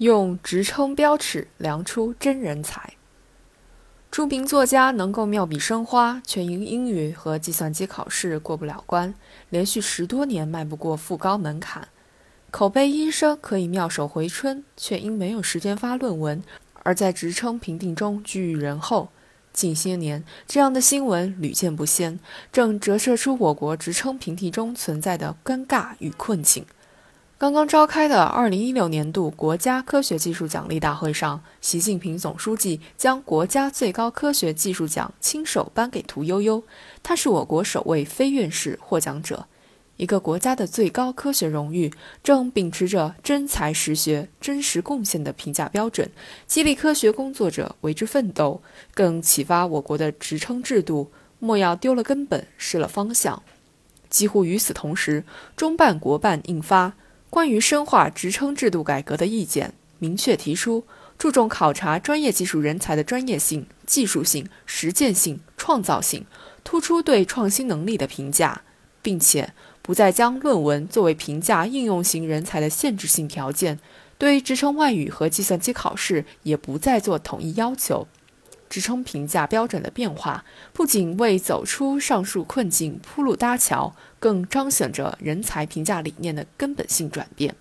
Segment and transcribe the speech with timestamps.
[0.00, 2.94] 用职称标尺量出真人才。
[4.10, 9.14] 著名作家能够妙笔生花，却因英语和计算机考试过不了关，
[9.50, 11.88] 连续十多年迈不过副高门槛。
[12.50, 16.42] 口碑医生可以妙手回春，却因没有时间发论文，
[16.82, 19.10] 而在职称评定中居于人后。
[19.52, 22.18] 近些年，这样的新闻屡见不鲜，
[22.50, 26.64] 正折射出我国职称评定中存在的尴尬与困境。
[27.40, 36.62] 刚刚召开的二零一六年度国家科学技术奖励大会上，习近平总书记将国家最高科学技术奖亲手颁给屠呦呦，
[37.02, 39.46] 她是我国首位非院士获奖者。
[39.96, 41.90] 一个国家的最高科学荣誉，
[42.22, 46.10] 正秉持着真才实学、真实贡献的评价标准，
[46.46, 48.60] 激励科学工作者为之奋斗，
[48.92, 53.42] 更启发我国的职称制度莫要丢了根本、失了方向。
[54.10, 55.24] 几乎与此同时，
[55.56, 56.92] 中办国办印发。
[57.30, 60.84] 关于深化职称制度改革的意见，明确提出
[61.16, 66.26] 注重考察专业技术人才的专业性、技术性、实践性、创造性，
[66.64, 68.62] 突出对创新能力的评价，
[69.00, 73.78] 并且不再将论文作为评价应用型人才的限制性条件，
[74.18, 78.08] 对职称外语和计算机考试也不再做统一要求。
[78.70, 87.56] 职称评价标准的变化，不仅为走出上述困境铺路搭桥，更彰显着人才评价理念的根本性转变。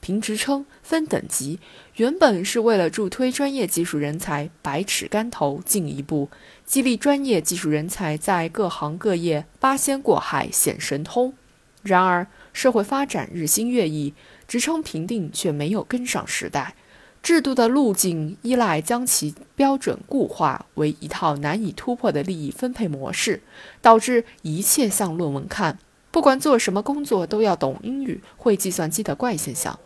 [0.00, 1.58] 评职称分等级，
[1.96, 6.30] 原本是为了助推专业技术人才百尺竿头进一步，
[6.64, 11.34] 激励专业技术人才在各行各业八仙过海显神通。
[11.82, 14.14] 然而，社会发展日新月异，
[14.46, 16.74] 职称评定却没有跟上时代。
[17.22, 23.42] 制度的路径依赖将其标准固化为一套难以突破的利益分配模式，
[23.82, 25.78] 导致一切向论文看，
[26.10, 29.78] 不管做什么工作都要懂英语、会计算机的怪现象。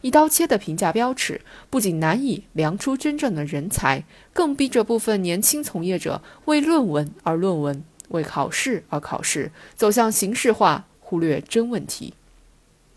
[0.00, 12.14] 一刀切的评价标尺不仅难以量出真正的人才，更逼着部分年轻从业者为论文而论文，为考试而考试，走向形式化，忽略真问题。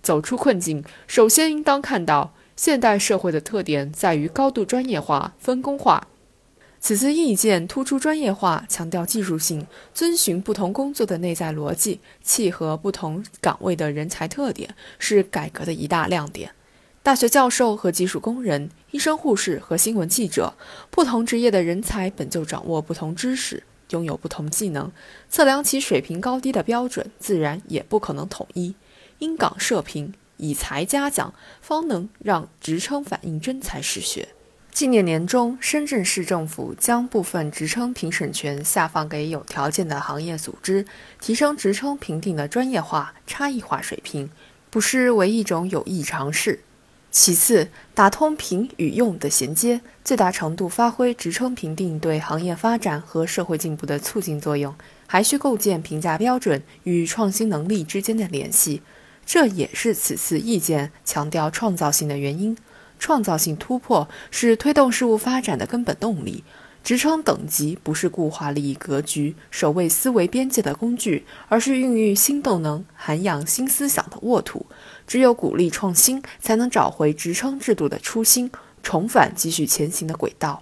[0.02, 2.34] 走出困境，首先应当看到。
[2.56, 6.08] 现代社会的特点在于高度专业化、分工化。
[6.80, 16.52] 此次意见突出专业化，强调技术性，遵循不同工作的内在逻辑，契合不同岗位的人才特点，是改革的一大亮点。
[17.02, 20.54] 大学教授和技术工人、医生、护士和新闻记者，
[20.92, 24.92] 不同职业的人才本就掌握不同知识，拥有不同技能，
[25.30, 28.76] 测量其水平高低的标准自然也不可能统一。
[29.20, 30.14] 因岗设评。
[30.38, 34.30] 以才嘉奖，方能让职称反映真才实学。
[34.72, 40.86] 纪念年中，深圳市政府将部分职称评审权下放给有条件的行业组织，
[41.22, 44.32] 提升职称评定的专业化、差异化水平，
[44.72, 46.62] 不失为一种有益尝试。
[47.12, 54.74] 其次，打通评与用的衔接，最大程度发挥职称评定对行业发展和社会进步的促进作用，
[55.06, 58.82] 还需构建评价标准与创新能力之间的联系。
[59.26, 62.58] 这也是此次意见强调创造性的原因。
[63.00, 66.44] 创造性突破是推动事物发展的根本动力。
[66.84, 74.66] 职称等级不是固化利益格局、守卫思维边界的工具，而是孕育新动能、涵养新思想的沃土。
[75.08, 78.52] 只有鼓励创新，才能找回职称制度的初心，
[78.82, 80.62] 重返继续前行的轨道。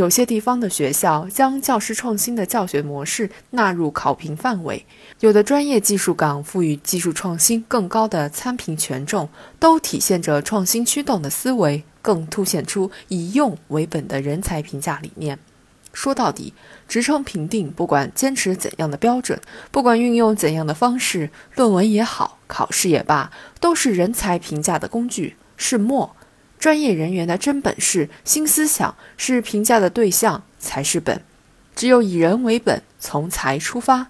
[0.00, 4.86] 有些地方的学校将教师创新的教学模式纳入考评范围，
[5.20, 9.28] 有的专业技术岗赋予技术创新更高的参评权重，
[9.58, 15.38] 都体现着创新驱动的思维，更凸显出以用为本的人才评价理念。
[15.92, 16.54] 说到底，
[16.88, 19.38] 职称评定不管坚持怎样的标准，
[19.70, 23.30] 不管运用怎样的方式，论文也好，考试也罢，
[23.60, 26.16] 都是人才评价的工具，是墨。
[26.60, 31.22] 专业人员的真本事、新思想是评价的对象，才是本。
[31.74, 34.08] 只有以人为本，从才出发，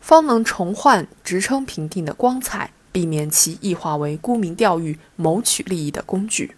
[0.00, 6.56] 方能重焕职称评定的光彩，避免其异化为沽名钓誉、谋取利益的工具。